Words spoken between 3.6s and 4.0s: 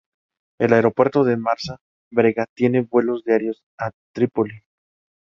a